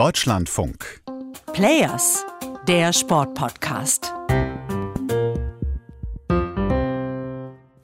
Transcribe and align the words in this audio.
Deutschlandfunk. 0.00 1.02
Players, 1.52 2.24
der 2.66 2.94
Sportpodcast. 2.94 4.10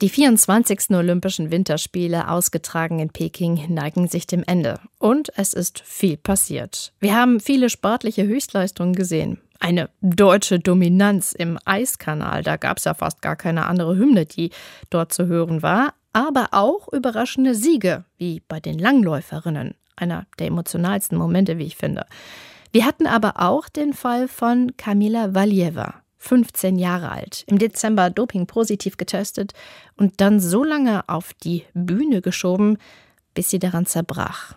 Die 0.01 0.09
24. 0.09 0.95
Olympischen 0.95 1.51
Winterspiele, 1.51 2.27
ausgetragen 2.27 2.97
in 2.97 3.09
Peking, 3.09 3.71
neigen 3.71 4.07
sich 4.07 4.25
dem 4.25 4.43
Ende. 4.47 4.79
Und 4.97 5.31
es 5.37 5.53
ist 5.53 5.81
viel 5.85 6.17
passiert. 6.17 6.91
Wir 6.99 7.15
haben 7.15 7.39
viele 7.39 7.69
sportliche 7.69 8.25
Höchstleistungen 8.25 8.95
gesehen. 8.95 9.39
Eine 9.59 9.91
deutsche 10.01 10.59
Dominanz 10.59 11.33
im 11.33 11.59
Eiskanal, 11.65 12.41
da 12.41 12.57
gab 12.57 12.77
es 12.79 12.85
ja 12.85 12.95
fast 12.95 13.21
gar 13.21 13.35
keine 13.35 13.67
andere 13.67 13.95
Hymne, 13.95 14.25
die 14.25 14.49
dort 14.89 15.13
zu 15.13 15.27
hören 15.27 15.61
war. 15.61 15.93
Aber 16.13 16.47
auch 16.49 16.91
überraschende 16.91 17.53
Siege, 17.53 18.05
wie 18.17 18.39
bei 18.39 18.59
den 18.59 18.79
Langläuferinnen. 18.79 19.75
Einer 19.97 20.25
der 20.39 20.47
emotionalsten 20.47 21.17
Momente, 21.17 21.57
wie 21.57 21.65
ich 21.65 21.75
finde. 21.75 22.05
Wir 22.71 22.85
hatten 22.85 23.07
aber 23.07 23.41
auch 23.41 23.67
den 23.67 23.93
Fall 23.93 24.29
von 24.29 24.77
Kamila 24.77 25.33
Valieva. 25.33 25.95
15 26.19 26.77
Jahre 26.77 27.11
alt, 27.11 27.43
im 27.47 27.59
Dezember 27.59 28.09
dopingpositiv 28.09 28.97
getestet 28.97 29.53
und 29.95 30.19
dann 30.19 30.39
so 30.39 30.63
lange 30.63 31.07
auf 31.07 31.33
die 31.33 31.63
Bühne 31.73 32.21
geschoben, 32.21 32.77
bis 33.33 33.49
sie 33.49 33.59
daran 33.59 33.85
zerbrach. 33.85 34.55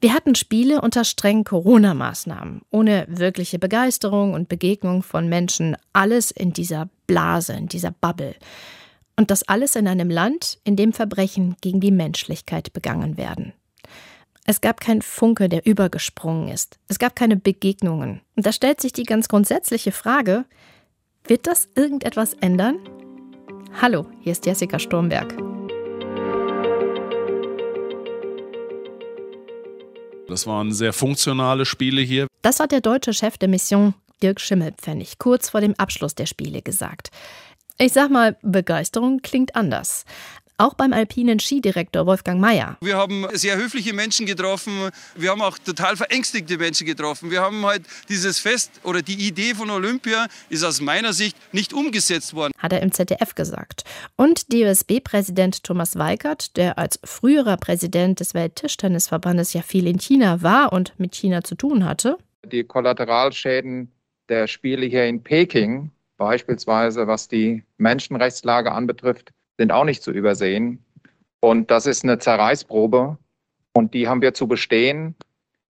Wir 0.00 0.14
hatten 0.14 0.36
Spiele 0.36 0.80
unter 0.80 1.04
strengen 1.04 1.42
Corona-Maßnahmen, 1.44 2.62
ohne 2.70 3.04
wirkliche 3.08 3.58
Begeisterung 3.58 4.32
und 4.32 4.48
Begegnung 4.48 5.02
von 5.02 5.28
Menschen, 5.28 5.76
alles 5.92 6.30
in 6.30 6.52
dieser 6.52 6.88
Blase, 7.08 7.54
in 7.54 7.66
dieser 7.66 7.90
Bubble. 7.90 8.36
Und 9.16 9.32
das 9.32 9.42
alles 9.42 9.74
in 9.74 9.88
einem 9.88 10.08
Land, 10.08 10.60
in 10.62 10.76
dem 10.76 10.92
Verbrechen 10.92 11.56
gegen 11.60 11.80
die 11.80 11.90
Menschlichkeit 11.90 12.72
begangen 12.72 13.16
werden. 13.16 13.52
Es 14.50 14.62
gab 14.62 14.80
kein 14.80 15.02
Funke, 15.02 15.50
der 15.50 15.66
übergesprungen 15.66 16.48
ist. 16.48 16.78
Es 16.88 16.98
gab 16.98 17.14
keine 17.14 17.36
Begegnungen. 17.36 18.22
Und 18.34 18.46
da 18.46 18.52
stellt 18.52 18.80
sich 18.80 18.94
die 18.94 19.02
ganz 19.02 19.28
grundsätzliche 19.28 19.92
Frage, 19.92 20.46
wird 21.26 21.46
das 21.46 21.68
irgendetwas 21.74 22.32
ändern? 22.32 22.78
Hallo, 23.82 24.06
hier 24.22 24.32
ist 24.32 24.46
Jessica 24.46 24.78
Sturmberg. 24.78 25.36
Das 30.28 30.46
waren 30.46 30.72
sehr 30.72 30.94
funktionale 30.94 31.66
Spiele 31.66 32.00
hier. 32.00 32.26
Das 32.40 32.58
hat 32.58 32.72
der 32.72 32.80
deutsche 32.80 33.12
Chef 33.12 33.36
der 33.36 33.50
Mission, 33.50 33.92
Dirk 34.22 34.40
Schimmelpfennig, 34.40 35.18
kurz 35.18 35.50
vor 35.50 35.60
dem 35.60 35.74
Abschluss 35.74 36.14
der 36.14 36.24
Spiele 36.24 36.62
gesagt. 36.62 37.10
Ich 37.80 37.92
sag 37.92 38.10
mal, 38.10 38.36
Begeisterung 38.42 39.20
klingt 39.22 39.54
anders. 39.54 40.04
Auch 40.60 40.74
beim 40.74 40.92
alpinen 40.92 41.38
Skidirektor 41.38 42.04
Wolfgang 42.04 42.40
Mayer. 42.40 42.76
Wir 42.80 42.96
haben 42.96 43.28
sehr 43.34 43.56
höfliche 43.56 43.92
Menschen 43.92 44.26
getroffen. 44.26 44.90
Wir 45.14 45.30
haben 45.30 45.40
auch 45.40 45.56
total 45.56 45.96
verängstigte 45.96 46.58
Menschen 46.58 46.84
getroffen. 46.84 47.30
Wir 47.30 47.42
haben 47.42 47.64
halt 47.64 47.82
dieses 48.08 48.40
Fest 48.40 48.72
oder 48.82 49.00
die 49.00 49.28
Idee 49.28 49.54
von 49.54 49.70
Olympia 49.70 50.26
ist 50.48 50.64
aus 50.64 50.80
meiner 50.80 51.12
Sicht 51.12 51.36
nicht 51.52 51.72
umgesetzt 51.72 52.34
worden. 52.34 52.52
Hat 52.58 52.72
er 52.72 52.82
im 52.82 52.90
ZDF 52.90 53.36
gesagt. 53.36 53.84
Und 54.16 54.52
DOSB-Präsident 54.52 55.62
Thomas 55.62 55.96
Weikert, 55.96 56.56
der 56.56 56.76
als 56.76 56.98
früherer 57.04 57.56
Präsident 57.56 58.18
des 58.18 58.34
Welttischtennisverbandes 58.34 59.52
ja 59.52 59.62
viel 59.62 59.86
in 59.86 60.00
China 60.00 60.42
war 60.42 60.72
und 60.72 60.92
mit 60.98 61.14
China 61.14 61.44
zu 61.44 61.54
tun 61.54 61.84
hatte. 61.84 62.18
Die 62.44 62.64
Kollateralschäden 62.64 63.92
der 64.28 64.48
Spiele 64.48 64.86
hier 64.86 65.04
in 65.04 65.22
Peking, 65.22 65.92
beispielsweise 66.16 67.06
was 67.06 67.28
die 67.28 67.62
Menschenrechtslage 67.76 68.72
anbetrifft, 68.72 69.30
sind 69.58 69.72
auch 69.72 69.84
nicht 69.84 70.02
zu 70.02 70.12
übersehen. 70.12 70.84
Und 71.40 71.70
das 71.70 71.86
ist 71.86 72.04
eine 72.04 72.18
Zerreißprobe 72.18 73.18
und 73.72 73.94
die 73.94 74.08
haben 74.08 74.22
wir 74.22 74.34
zu 74.34 74.48
bestehen. 74.48 75.14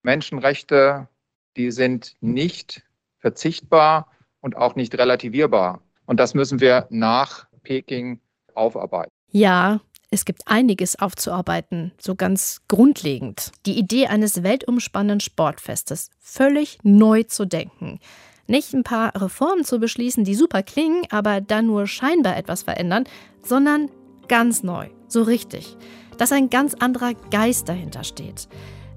Menschenrechte, 0.02 1.08
die 1.56 1.70
sind 1.70 2.16
nicht 2.20 2.82
verzichtbar 3.18 4.10
und 4.40 4.56
auch 4.56 4.74
nicht 4.74 4.98
relativierbar. 4.98 5.80
Und 6.06 6.20
das 6.20 6.34
müssen 6.34 6.60
wir 6.60 6.86
nach 6.90 7.46
Peking 7.62 8.20
aufarbeiten. 8.54 9.10
Ja, 9.30 9.80
es 10.10 10.24
gibt 10.24 10.42
einiges 10.46 10.98
aufzuarbeiten, 10.98 11.92
so 11.98 12.14
ganz 12.14 12.60
grundlegend. 12.68 13.52
Die 13.66 13.78
Idee 13.78 14.06
eines 14.06 14.42
weltumspannenden 14.42 15.20
Sportfestes 15.20 16.10
völlig 16.20 16.78
neu 16.82 17.22
zu 17.22 17.46
denken. 17.46 18.00
Nicht 18.46 18.74
ein 18.74 18.84
paar 18.84 19.14
Reformen 19.20 19.64
zu 19.64 19.78
beschließen, 19.78 20.24
die 20.24 20.34
super 20.34 20.62
klingen, 20.62 21.04
aber 21.10 21.40
dann 21.40 21.66
nur 21.66 21.86
scheinbar 21.86 22.36
etwas 22.36 22.62
verändern, 22.62 23.04
sondern 23.42 23.90
ganz 24.28 24.62
neu, 24.62 24.88
so 25.08 25.22
richtig. 25.22 25.76
Dass 26.18 26.32
ein 26.32 26.50
ganz 26.50 26.74
anderer 26.74 27.14
Geist 27.30 27.68
dahinter 27.68 28.04
steht. 28.04 28.48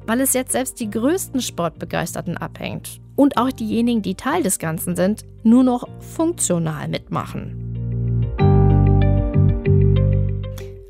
Weil 0.06 0.22
es 0.22 0.34
jetzt 0.34 0.52
selbst 0.52 0.80
die 0.80 0.90
größten 0.90 1.42
Sportbegeisterten 1.42 2.38
abhängt 2.38 3.02
und 3.16 3.38
auch 3.38 3.52
diejenigen, 3.52 4.02
die 4.02 4.16
Teil 4.16 4.44
des 4.44 4.60
Ganzen 4.60 4.96
sind, 4.96 5.26
nur 5.44 5.64
noch 5.64 5.88
funktional 6.00 6.88
mitmachen. 6.88 7.67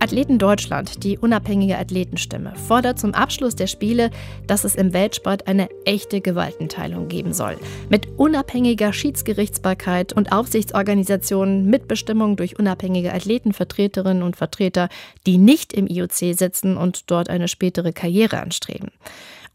Athleten 0.08 0.40
Deutschland, 0.40 1.04
die 1.04 1.18
unabhängige 1.18 1.78
Athletenstimme, 1.78 2.54
fordert 2.56 2.98
zum 2.98 3.14
Abschluss 3.14 3.56
der 3.56 3.68
Spiele, 3.68 4.10
dass 4.48 4.64
es 4.64 4.74
im 4.74 4.94
Weltsport 4.94 5.48
eine 5.48 5.68
echte 5.84 6.22
Gewaltenteilung 6.22 7.10
geben 7.10 7.34
soll. 7.34 7.58
Mit 7.90 8.08
unabhängiger 8.16 8.94
Schiedsgerichtsbarkeit 8.94 10.14
und 10.14 10.32
Aufsichtsorganisationen, 10.32 11.66
Mitbestimmung 11.66 12.38
durch 12.38 12.58
unabhängige 12.58 13.14
Athletenvertreterinnen 13.14 14.24
und 14.24 14.38
Vertreter, 14.38 14.88
die 15.26 15.38
nicht 15.38 15.74
im 15.74 15.88
IOC 15.88 16.38
sitzen 16.38 16.78
und 16.78 17.12
dort 17.12 17.30
eine 17.30 17.50
spätere 17.50 17.92
Karriere 17.92 18.40
anstreben. 18.40 18.92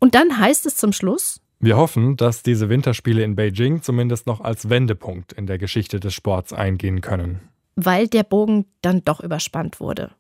Und 0.01 0.15
dann 0.15 0.39
heißt 0.39 0.67
es 0.67 0.77
zum 0.77 0.93
Schluss, 0.93 1.41
wir 1.61 1.79
hoffen, 1.79 2.19
dass 2.19 2.43
diese 2.43 2.69
Winterspiele 2.69 3.23
in 3.23 3.37
Beijing 3.37 3.81
zumindest 3.81 4.27
noch 4.27 4.43
als 4.43 4.69
Wendepunkt 4.69 5.33
in 5.33 5.47
der 5.47 5.57
Geschichte 5.57 5.99
des 5.99 6.13
Sports 6.13 6.53
eingehen 6.53 7.01
können. 7.01 7.41
Weil 7.75 8.07
der 8.07 8.23
Bogen 8.23 8.67
dann 8.83 9.03
doch 9.03 9.21
überspannt 9.21 9.81
wurde. 9.81 10.11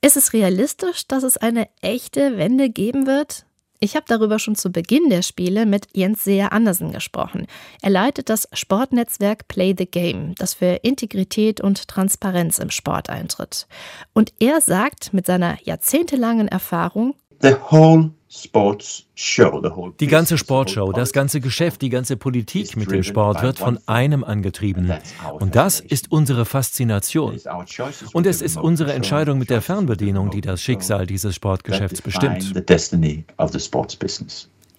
Ist 0.00 0.16
es 0.16 0.32
realistisch, 0.32 1.06
dass 1.06 1.22
es 1.22 1.36
eine 1.36 1.68
echte 1.80 2.36
Wende 2.38 2.70
geben 2.70 3.06
wird? 3.06 3.44
Ich 3.80 3.94
habe 3.94 4.06
darüber 4.08 4.40
schon 4.40 4.56
zu 4.56 4.70
Beginn 4.72 5.08
der 5.08 5.22
Spiele 5.22 5.64
mit 5.64 5.86
Jens 5.94 6.24
Seher 6.24 6.52
Andersen 6.52 6.90
gesprochen. 6.92 7.46
Er 7.80 7.90
leitet 7.90 8.28
das 8.28 8.48
Sportnetzwerk 8.52 9.46
Play 9.46 9.74
the 9.78 9.86
Game, 9.86 10.34
das 10.34 10.54
für 10.54 10.80
Integrität 10.82 11.60
und 11.60 11.86
Transparenz 11.86 12.58
im 12.58 12.70
Sport 12.70 13.08
eintritt. 13.08 13.68
Und 14.14 14.32
er 14.40 14.60
sagt 14.60 15.14
mit 15.14 15.26
seiner 15.26 15.58
jahrzehntelangen 15.62 16.48
Erfahrung, 16.48 17.14
The 17.40 17.54
whole 17.70 18.10
die 20.00 20.06
ganze 20.06 20.36
Sportshow, 20.36 20.92
das 20.92 21.12
ganze 21.12 21.40
Geschäft, 21.40 21.80
die 21.80 21.88
ganze 21.88 22.16
Politik 22.16 22.76
mit 22.76 22.90
dem 22.90 23.02
Sport 23.02 23.42
wird 23.42 23.58
von 23.58 23.78
einem 23.86 24.22
angetrieben. 24.22 24.92
Und 25.38 25.56
das 25.56 25.80
ist 25.80 26.12
unsere 26.12 26.44
Faszination. 26.44 27.40
Und 28.12 28.26
es 28.26 28.42
ist 28.42 28.58
unsere 28.58 28.92
Entscheidung 28.92 29.38
mit 29.38 29.48
der 29.48 29.62
Fernbedienung, 29.62 30.30
die 30.30 30.42
das 30.42 30.60
Schicksal 30.60 31.06
dieses 31.06 31.34
Sportgeschäfts 31.34 32.02
bestimmt. 32.02 32.54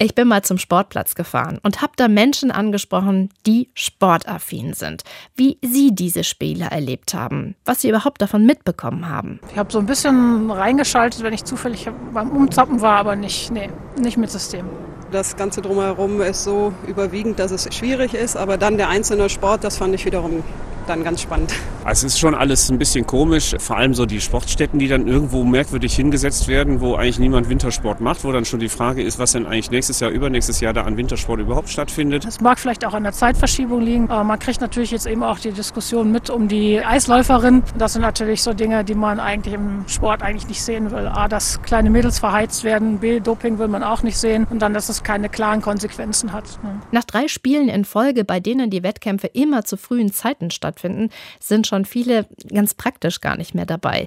Ich 0.02 0.14
bin 0.14 0.28
mal 0.28 0.40
zum 0.40 0.56
Sportplatz 0.56 1.14
gefahren 1.14 1.60
und 1.62 1.82
habe 1.82 1.92
da 1.94 2.08
Menschen 2.08 2.50
angesprochen, 2.50 3.28
die 3.46 3.68
sportaffin 3.74 4.72
sind, 4.72 5.02
wie 5.36 5.58
sie 5.60 5.94
diese 5.94 6.24
Spiele 6.24 6.64
erlebt 6.70 7.12
haben, 7.12 7.54
was 7.66 7.82
sie 7.82 7.90
überhaupt 7.90 8.22
davon 8.22 8.46
mitbekommen 8.46 9.10
haben. 9.10 9.40
Ich 9.52 9.58
habe 9.58 9.70
so 9.70 9.78
ein 9.78 9.84
bisschen 9.84 10.50
reingeschaltet, 10.50 11.22
wenn 11.22 11.34
ich 11.34 11.44
zufällig 11.44 11.86
beim 12.14 12.30
Umzappen 12.30 12.80
war, 12.80 12.96
aber 12.96 13.14
nicht, 13.14 13.50
nee, 13.50 13.68
nicht 13.98 14.16
mit 14.16 14.30
System. 14.30 14.70
Das 15.12 15.36
Ganze 15.36 15.60
drumherum 15.60 16.22
ist 16.22 16.44
so 16.44 16.72
überwiegend, 16.86 17.38
dass 17.38 17.50
es 17.50 17.68
schwierig 17.74 18.14
ist, 18.14 18.38
aber 18.38 18.56
dann 18.56 18.78
der 18.78 18.88
einzelne 18.88 19.28
Sport, 19.28 19.64
das 19.64 19.76
fand 19.76 19.94
ich 19.94 20.06
wiederum 20.06 20.42
dann 20.90 21.04
ganz 21.04 21.22
spannend. 21.22 21.54
Es 21.86 22.04
ist 22.04 22.18
schon 22.18 22.34
alles 22.34 22.68
ein 22.70 22.78
bisschen 22.78 23.06
komisch, 23.06 23.54
vor 23.58 23.78
allem 23.78 23.94
so 23.94 24.04
die 24.06 24.20
Sportstätten, 24.20 24.78
die 24.78 24.88
dann 24.88 25.06
irgendwo 25.06 25.44
merkwürdig 25.44 25.94
hingesetzt 25.94 26.48
werden, 26.48 26.80
wo 26.80 26.96
eigentlich 26.96 27.18
niemand 27.18 27.48
Wintersport 27.48 28.00
macht, 28.00 28.24
wo 28.24 28.32
dann 28.32 28.44
schon 28.44 28.60
die 28.60 28.68
Frage 28.68 29.02
ist, 29.02 29.18
was 29.18 29.32
denn 29.32 29.46
eigentlich 29.46 29.70
nächstes 29.70 30.00
Jahr, 30.00 30.10
übernächstes 30.10 30.60
Jahr 30.60 30.72
da 30.72 30.82
an 30.82 30.96
Wintersport 30.96 31.40
überhaupt 31.40 31.68
stattfindet. 31.70 32.24
Das 32.24 32.40
mag 32.40 32.58
vielleicht 32.58 32.84
auch 32.84 32.92
an 32.92 33.04
der 33.04 33.12
Zeitverschiebung 33.12 33.80
liegen, 33.80 34.10
aber 34.10 34.24
man 34.24 34.38
kriegt 34.38 34.60
natürlich 34.60 34.90
jetzt 34.90 35.06
eben 35.06 35.22
auch 35.22 35.38
die 35.38 35.52
Diskussion 35.52 36.10
mit 36.10 36.28
um 36.28 36.48
die 36.48 36.84
Eisläuferin. 36.84 37.62
Das 37.78 37.94
sind 37.94 38.02
natürlich 38.02 38.42
so 38.42 38.52
Dinge, 38.52 38.84
die 38.84 38.94
man 38.94 39.20
eigentlich 39.20 39.54
im 39.54 39.84
Sport 39.86 40.22
eigentlich 40.22 40.48
nicht 40.48 40.62
sehen 40.62 40.90
will. 40.90 41.06
A, 41.06 41.28
dass 41.28 41.62
kleine 41.62 41.88
Mädels 41.88 42.18
verheizt 42.18 42.64
werden, 42.64 42.98
B, 42.98 43.20
Doping 43.20 43.58
will 43.58 43.68
man 43.68 43.84
auch 43.84 44.02
nicht 44.02 44.18
sehen 44.18 44.46
und 44.50 44.60
dann, 44.60 44.74
dass 44.74 44.88
es 44.88 45.02
keine 45.02 45.28
klaren 45.28 45.62
Konsequenzen 45.62 46.32
hat. 46.32 46.58
Ne? 46.62 46.80
Nach 46.90 47.04
drei 47.04 47.28
Spielen 47.28 47.68
in 47.68 47.84
Folge, 47.84 48.24
bei 48.24 48.40
denen 48.40 48.70
die 48.70 48.82
Wettkämpfe 48.82 49.28
immer 49.28 49.64
zu 49.64 49.76
frühen 49.76 50.12
Zeiten 50.12 50.50
stattfinden, 50.50 50.79
stattfinden, 50.80 51.10
sind 51.38 51.66
schon 51.66 51.84
viele 51.84 52.26
ganz 52.52 52.74
praktisch 52.74 53.20
gar 53.20 53.36
nicht 53.36 53.54
mehr 53.54 53.66
dabei. 53.66 54.06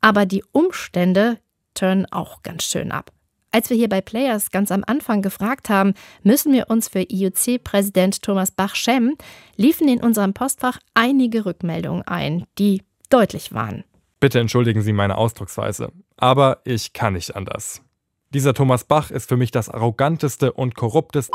Aber 0.00 0.26
die 0.26 0.44
Umstände 0.52 1.38
turnen 1.74 2.06
auch 2.10 2.42
ganz 2.42 2.64
schön 2.64 2.92
ab. 2.92 3.12
Als 3.50 3.70
wir 3.70 3.76
hier 3.78 3.88
bei 3.88 4.02
Players 4.02 4.50
ganz 4.50 4.70
am 4.70 4.84
Anfang 4.86 5.22
gefragt 5.22 5.70
haben, 5.70 5.94
müssen 6.22 6.52
wir 6.52 6.68
uns 6.68 6.88
für 6.88 7.00
IOC-Präsident 7.00 8.20
Thomas 8.22 8.50
Bach 8.50 8.74
schämen, 8.74 9.16
liefen 9.56 9.88
in 9.88 10.02
unserem 10.02 10.34
Postfach 10.34 10.78
einige 10.92 11.46
Rückmeldungen 11.46 12.02
ein, 12.02 12.44
die 12.58 12.82
deutlich 13.08 13.54
waren. 13.54 13.84
Bitte 14.20 14.38
entschuldigen 14.38 14.82
Sie 14.82 14.92
meine 14.92 15.16
Ausdrucksweise, 15.16 15.92
aber 16.18 16.60
ich 16.64 16.92
kann 16.92 17.14
nicht 17.14 17.36
anders. 17.36 17.80
Dieser 18.34 18.52
Thomas 18.52 18.84
Bach 18.84 19.10
ist 19.10 19.30
für 19.30 19.38
mich 19.38 19.50
das 19.50 19.70
arroganteste 19.70 20.52
und 20.52 20.74
korrupteste 20.74 21.32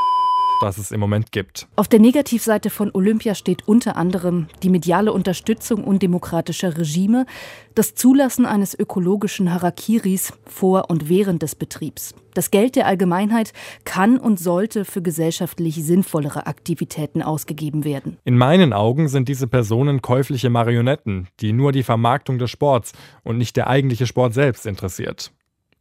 das 0.60 0.78
es 0.78 0.90
im 0.90 1.00
Moment 1.00 1.32
gibt. 1.32 1.68
Auf 1.76 1.88
der 1.88 2.00
Negativseite 2.00 2.70
von 2.70 2.90
Olympia 2.92 3.34
steht 3.34 3.66
unter 3.68 3.96
anderem 3.96 4.46
die 4.62 4.70
mediale 4.70 5.12
Unterstützung 5.12 5.84
undemokratischer 5.84 6.76
Regime, 6.76 7.26
das 7.74 7.94
Zulassen 7.94 8.46
eines 8.46 8.78
ökologischen 8.78 9.52
Harakiris 9.52 10.32
vor 10.46 10.90
und 10.90 11.08
während 11.08 11.42
des 11.42 11.54
Betriebs. 11.54 12.14
Das 12.34 12.50
Geld 12.50 12.74
der 12.76 12.86
Allgemeinheit 12.86 13.52
kann 13.84 14.18
und 14.18 14.40
sollte 14.40 14.84
für 14.84 15.02
gesellschaftlich 15.02 15.76
sinnvollere 15.76 16.46
Aktivitäten 16.46 17.22
ausgegeben 17.22 17.84
werden. 17.84 18.16
In 18.24 18.36
meinen 18.36 18.72
Augen 18.72 19.08
sind 19.08 19.28
diese 19.28 19.46
Personen 19.46 20.02
käufliche 20.02 20.50
Marionetten, 20.50 21.28
die 21.40 21.52
nur 21.52 21.72
die 21.72 21.84
Vermarktung 21.84 22.38
des 22.38 22.50
Sports 22.50 22.92
und 23.22 23.38
nicht 23.38 23.56
der 23.56 23.68
eigentliche 23.68 24.06
Sport 24.06 24.34
selbst 24.34 24.66
interessiert. 24.66 25.32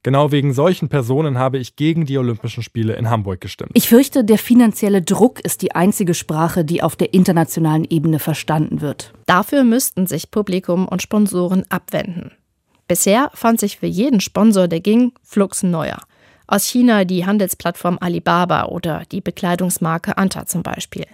Genau 0.03 0.33
wegen 0.33 0.53
solchen 0.53 0.89
Personen 0.89 1.37
habe 1.37 1.57
ich 1.57 1.77
gegen 1.77 2.05
die 2.05 2.17
Olympischen 2.17 2.61
Spiele 2.61 2.93
in 2.93 3.09
Hamburg 3.09 3.39
gestimmt. 3.39 3.71
Ich 3.73 3.87
fürchte, 3.87 4.25
der 4.25 4.37
finanzielle 4.37 5.01
Druck 5.01 5.39
ist 5.39 5.61
die 5.61 5.73
einzige 5.73 6.13
Sprache, 6.13 6.65
die 6.65 6.83
auf 6.83 6.97
der 6.97 7.13
internationalen 7.13 7.85
Ebene 7.89 8.19
verstanden 8.19 8.81
wird. 8.81 9.13
Dafür 9.25 9.63
müssten 9.63 10.05
sich 10.05 10.29
Publikum 10.29 10.89
und 10.89 11.01
Sponsoren 11.01 11.63
abwenden. 11.69 12.31
Bisher 12.89 13.31
fand 13.33 13.61
sich 13.61 13.77
für 13.77 13.87
jeden 13.87 14.19
Sponsor, 14.19 14.67
der 14.67 14.81
ging, 14.81 15.13
Flux 15.23 15.63
neuer. 15.63 15.99
Aus 16.47 16.65
China 16.65 17.05
die 17.05 17.25
Handelsplattform 17.25 17.97
Alibaba 18.01 18.65
oder 18.65 19.03
die 19.09 19.21
Bekleidungsmarke 19.21 20.17
Anta 20.17 20.45
zum 20.45 20.63
Beispiel. 20.63 21.05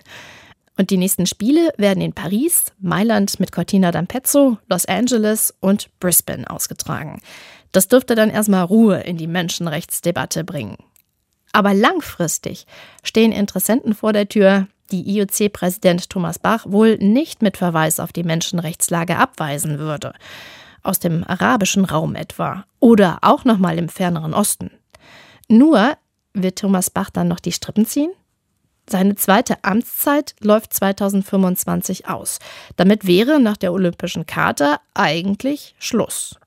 Und 0.80 0.90
die 0.90 0.98
nächsten 0.98 1.26
Spiele 1.26 1.74
werden 1.78 2.02
in 2.02 2.14
Paris, 2.14 2.72
Mailand 2.80 3.40
mit 3.40 3.52
Cortina 3.52 3.90
d'Ampezzo, 3.90 4.58
Los 4.68 4.86
Angeles 4.86 5.54
und 5.60 5.90
Brisbane 6.00 6.50
ausgetragen. 6.50 7.22
Das 7.72 7.88
dürfte 7.88 8.16
dann 8.16 8.30
erstmal 8.30 8.64
Ruhe 8.64 9.00
in 9.02 9.18
die 9.18 9.28
Menschenrechtsdebatte 9.28 10.44
bringen. 10.44 10.78
Aber 11.52 11.74
langfristig 11.74 12.66
stehen 13.04 13.32
Interessenten 13.32 13.94
vor 13.94 14.14
der 14.14 14.28
Tür, 14.28 14.68
die 14.92 15.18
IOC-Präsident 15.18 16.10
Thomas 16.10 16.40
Bach 16.40 16.66
wohl 16.68 16.98
nicht 16.98 17.42
mit 17.42 17.58
Verweis 17.58 18.00
auf 18.00 18.12
die 18.12 18.24
Menschenrechtslage 18.24 19.18
abweisen 19.18 19.80
würde. 19.80 20.14
Aus 20.82 21.00
dem 21.00 21.24
arabischen 21.24 21.86
Raum 21.86 22.16
etwa 22.16 22.66
oder 22.80 23.20
auch 23.22 23.46
nochmal 23.46 23.78
im 23.78 23.90
ferneren 23.90 24.34
Osten. 24.34 24.72
Nur 25.48 25.98
wird 26.34 26.60
Thomas 26.60 26.90
Bach 26.90 27.10
dann 27.10 27.28
noch 27.28 27.40
die 27.40 27.52
Strippen 27.52 27.86
ziehen? 27.86 28.12
Seine 28.90 29.16
zweite 29.16 29.64
Amtszeit 29.64 30.36
läuft 30.40 30.74
2025 30.74 32.08
aus. 32.08 32.40
Damit 32.76 33.06
wäre 33.06 33.40
nach 33.40 33.58
der 33.58 33.72
Olympischen 33.72 34.26
Charta 34.26 34.80
eigentlich 34.96 35.76
Schluss. 35.78 36.40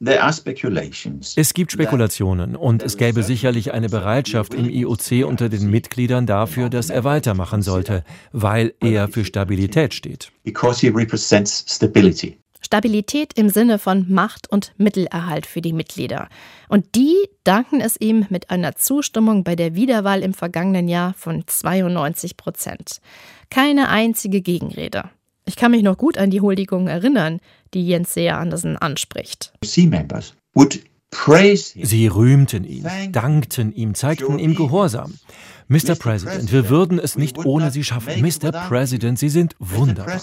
Es 0.00 1.54
gibt 1.54 1.72
Spekulationen 1.72 2.54
und 2.54 2.84
es 2.84 2.96
gäbe 2.96 3.24
sicherlich 3.24 3.72
eine 3.72 3.88
Bereitschaft 3.88 4.54
im 4.54 4.70
IOC 4.70 5.26
unter 5.26 5.48
den 5.48 5.68
Mitgliedern 5.70 6.24
dafür, 6.24 6.70
dass 6.70 6.88
er 6.90 7.02
weitermachen 7.02 7.62
sollte, 7.62 8.04
weil 8.30 8.74
er 8.80 9.08
für 9.08 9.24
Stabilität 9.24 9.94
steht. 9.94 10.30
Stabilität 12.60 13.32
im 13.36 13.48
Sinne 13.48 13.78
von 13.78 14.06
Macht 14.08 14.50
und 14.50 14.72
Mittelerhalt 14.76 15.46
für 15.46 15.62
die 15.62 15.72
Mitglieder. 15.72 16.28
Und 16.68 16.94
die 16.94 17.16
danken 17.42 17.80
es 17.80 17.96
ihm 17.98 18.26
mit 18.28 18.50
einer 18.50 18.76
Zustimmung 18.76 19.42
bei 19.42 19.56
der 19.56 19.74
Wiederwahl 19.74 20.22
im 20.22 20.34
vergangenen 20.34 20.86
Jahr 20.86 21.14
von 21.14 21.44
92 21.46 22.36
Prozent. 22.36 23.00
Keine 23.50 23.88
einzige 23.88 24.42
Gegenrede. 24.42 25.10
Ich 25.48 25.56
kann 25.56 25.70
mich 25.70 25.82
noch 25.82 25.96
gut 25.96 26.18
an 26.18 26.28
die 26.30 26.42
Huldigung 26.42 26.88
erinnern, 26.88 27.40
die 27.72 27.86
Jens 27.86 28.12
Seher 28.12 28.38
Andersen 28.38 28.76
anspricht. 28.76 29.54
Sie 31.82 32.06
rühmten 32.06 32.64
ihn, 32.64 32.86
dankten 33.12 33.72
ihm, 33.72 33.94
zeigten 33.94 34.38
ihm 34.38 34.54
Gehorsam. 34.54 35.14
Mr. 35.68 35.94
President, 35.98 36.52
wir 36.52 36.68
würden 36.68 36.98
es 36.98 37.16
nicht 37.16 37.38
ohne 37.38 37.70
Sie 37.70 37.82
schaffen. 37.82 38.20
Mr. 38.20 38.52
President, 38.68 39.18
Sie 39.18 39.30
sind 39.30 39.56
wunderbar. 39.58 40.20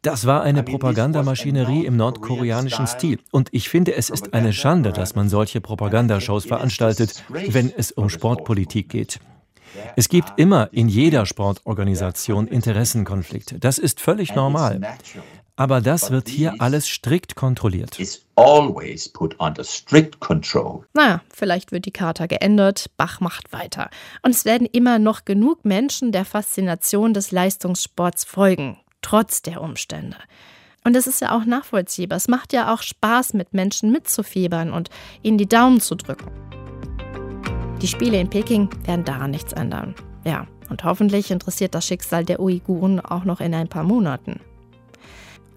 Das 0.00 0.26
war 0.26 0.42
eine 0.42 0.62
Propagandamaschinerie 0.62 1.84
im 1.84 1.98
nordkoreanischen 1.98 2.86
Stil. 2.86 3.18
Und 3.32 3.50
ich 3.52 3.68
finde, 3.68 3.94
es 3.94 4.08
ist 4.08 4.32
eine 4.32 4.54
Schande, 4.54 4.92
dass 4.92 5.14
man 5.14 5.28
solche 5.28 5.60
Propagandashows 5.60 6.46
veranstaltet, 6.46 7.22
wenn 7.28 7.70
es 7.70 7.92
um 7.92 8.08
Sportpolitik 8.08 8.88
geht. 8.88 9.20
Es 9.96 10.08
gibt 10.08 10.32
immer 10.36 10.68
in 10.72 10.88
jeder 10.88 11.26
Sportorganisation 11.26 12.46
Interessenkonflikte. 12.46 13.58
Das 13.58 13.78
ist 13.78 14.00
völlig 14.00 14.34
normal. 14.34 14.80
Aber 15.56 15.80
das 15.80 16.10
wird 16.10 16.28
hier 16.28 16.54
alles 16.58 16.88
strikt 16.88 17.36
kontrolliert. 17.36 17.96
Naja, 20.94 21.20
vielleicht 21.32 21.70
wird 21.70 21.84
die 21.84 21.92
Charta 21.92 22.26
geändert, 22.26 22.90
Bach 22.96 23.20
macht 23.20 23.52
weiter. 23.52 23.88
Und 24.22 24.32
es 24.32 24.44
werden 24.44 24.66
immer 24.66 24.98
noch 24.98 25.24
genug 25.24 25.64
Menschen 25.64 26.10
der 26.10 26.24
Faszination 26.24 27.14
des 27.14 27.30
Leistungssports 27.30 28.24
folgen, 28.24 28.78
trotz 29.00 29.42
der 29.42 29.60
Umstände. 29.60 30.16
Und 30.82 30.96
es 30.96 31.06
ist 31.06 31.20
ja 31.20 31.36
auch 31.36 31.44
nachvollziehbar. 31.44 32.16
Es 32.16 32.28
macht 32.28 32.52
ja 32.52 32.74
auch 32.74 32.82
Spaß, 32.82 33.34
mit 33.34 33.54
Menschen 33.54 33.92
mitzufiebern 33.92 34.72
und 34.72 34.90
ihnen 35.22 35.38
die 35.38 35.48
Daumen 35.48 35.80
zu 35.80 35.94
drücken. 35.94 36.30
Die 37.84 37.88
Spiele 37.88 38.18
in 38.18 38.30
Peking 38.30 38.70
werden 38.86 39.04
daran 39.04 39.30
nichts 39.30 39.52
ändern. 39.52 39.94
Ja, 40.24 40.46
und 40.70 40.84
hoffentlich 40.84 41.30
interessiert 41.30 41.74
das 41.74 41.86
Schicksal 41.86 42.24
der 42.24 42.40
Uiguren 42.40 42.98
auch 42.98 43.26
noch 43.26 43.42
in 43.42 43.54
ein 43.54 43.68
paar 43.68 43.84
Monaten. 43.84 44.40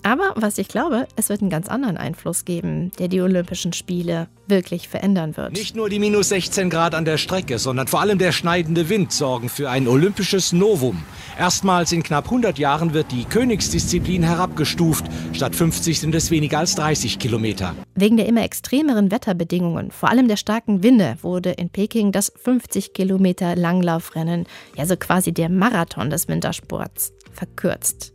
Aber 0.04 0.34
was 0.36 0.58
ich 0.58 0.68
glaube, 0.68 1.08
es 1.16 1.30
wird 1.30 1.42
einen 1.42 1.50
ganz 1.50 1.68
anderen 1.68 1.98
Einfluss 1.98 2.46
geben, 2.46 2.92
der 2.98 3.08
die 3.08 3.22
Olympischen 3.22 3.74
Spiele 3.74 4.28
wirklich 4.48 4.88
verändern 4.88 5.36
wird. 5.36 5.52
Nicht 5.52 5.76
nur 5.76 5.90
die 5.90 6.00
minus 6.00 6.30
16 6.30 6.70
Grad 6.70 6.96
an 6.96 7.06
der 7.06 7.18
Strecke, 7.18 7.60
sondern 7.60 7.88
vor 7.88 8.00
allem 8.00 8.18
der 8.18 8.32
schneidende 8.32 8.90
Wind 8.90 9.12
sorgen 9.12 9.50
für 9.50 9.70
ein 9.70 9.88
olympisches 9.88 10.54
Novum. 10.54 11.04
Erstmals 11.38 11.92
in 11.92 12.04
knapp 12.04 12.26
100 12.26 12.58
Jahren 12.58 12.94
wird 12.94 13.12
die 13.12 13.26
Königsdisziplin 13.26 14.24
herabgestuft. 14.24 15.06
Statt 15.34 15.56
50 15.56 16.00
sind 16.00 16.16
es 16.16 16.32
weniger 16.32 16.60
als 16.60 16.76
30 16.76 17.20
Kilometer. 17.20 17.76
Wegen 17.96 18.18
der 18.18 18.28
immer 18.28 18.44
extremeren 18.44 19.12
Wetterbedingungen, 19.12 19.92
vor 19.92 20.10
allem 20.10 20.28
der 20.28 20.38
starken 20.38 20.84
Winde, 20.84 21.18
wurde 21.22 21.52
in 21.52 21.70
Peking 21.70 22.12
das 22.12 22.32
50 22.36 22.94
Kilometer 22.94 23.56
Langlaufrennen, 23.56 24.46
ja 24.76 24.86
so 24.86 24.96
quasi 24.96 25.34
der 25.34 25.50
Marathon 25.50 26.10
des 26.10 26.28
Wintersports, 26.28 27.14
verkürzt. 27.34 28.14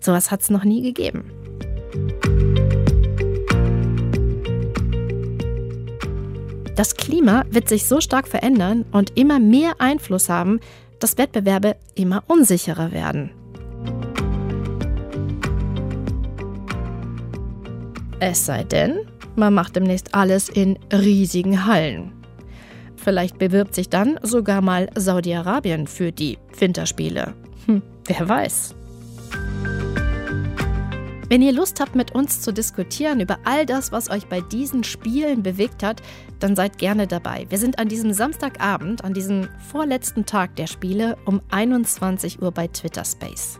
Sowas 0.00 0.30
hat 0.30 0.42
es 0.42 0.50
noch 0.50 0.64
nie 0.64 0.82
gegeben. 0.82 1.30
Das 6.76 6.94
Klima 6.94 7.44
wird 7.50 7.70
sich 7.70 7.86
so 7.86 8.02
stark 8.02 8.28
verändern 8.28 8.84
und 8.92 9.16
immer 9.16 9.40
mehr 9.40 9.80
Einfluss 9.80 10.28
haben, 10.28 10.60
dass 11.00 11.16
Wettbewerbe 11.16 11.76
immer 11.94 12.22
unsicherer 12.26 12.92
werden. 12.92 13.30
Es 18.20 18.44
sei 18.46 18.62
denn, 18.64 19.00
man 19.36 19.54
macht 19.54 19.76
demnächst 19.76 20.14
alles 20.14 20.48
in 20.50 20.78
riesigen 20.92 21.66
Hallen. 21.66 22.12
Vielleicht 22.96 23.38
bewirbt 23.38 23.74
sich 23.74 23.88
dann 23.88 24.18
sogar 24.22 24.60
mal 24.60 24.90
Saudi-Arabien 24.94 25.86
für 25.86 26.12
die 26.12 26.38
Winterspiele. 26.58 27.34
Hm, 27.66 27.82
wer 28.06 28.28
weiß. 28.28 28.75
Wenn 31.28 31.42
ihr 31.42 31.52
Lust 31.52 31.80
habt, 31.80 31.96
mit 31.96 32.12
uns 32.12 32.40
zu 32.40 32.52
diskutieren 32.52 33.18
über 33.18 33.38
all 33.42 33.66
das, 33.66 33.90
was 33.90 34.08
euch 34.10 34.26
bei 34.26 34.40
diesen 34.40 34.84
Spielen 34.84 35.42
bewegt 35.42 35.82
hat, 35.82 36.00
dann 36.38 36.54
seid 36.54 36.78
gerne 36.78 37.08
dabei. 37.08 37.46
Wir 37.48 37.58
sind 37.58 37.80
an 37.80 37.88
diesem 37.88 38.12
Samstagabend, 38.12 39.02
an 39.02 39.12
diesem 39.12 39.48
vorletzten 39.70 40.24
Tag 40.24 40.54
der 40.54 40.68
Spiele, 40.68 41.16
um 41.24 41.40
21 41.50 42.40
Uhr 42.40 42.52
bei 42.52 42.68
Twitter 42.68 43.04
Space. 43.04 43.58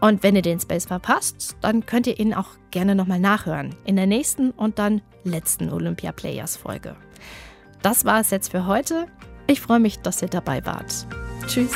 Und 0.00 0.22
wenn 0.22 0.36
ihr 0.36 0.42
den 0.42 0.60
Space 0.60 0.86
verpasst, 0.86 1.56
dann 1.62 1.86
könnt 1.86 2.06
ihr 2.06 2.18
ihn 2.18 2.34
auch 2.34 2.48
gerne 2.70 2.94
nochmal 2.94 3.20
nachhören. 3.20 3.74
In 3.86 3.96
der 3.96 4.06
nächsten 4.06 4.50
und 4.50 4.78
dann 4.78 5.00
letzten 5.24 5.70
Olympia 5.70 6.12
Players 6.12 6.56
Folge. 6.56 6.96
Das 7.82 8.04
war 8.04 8.20
es 8.20 8.30
jetzt 8.30 8.50
für 8.50 8.66
heute. 8.66 9.06
Ich 9.46 9.60
freue 9.60 9.80
mich, 9.80 10.00
dass 10.00 10.20
ihr 10.20 10.28
dabei 10.28 10.64
wart. 10.66 11.06
Tschüss. 11.46 11.72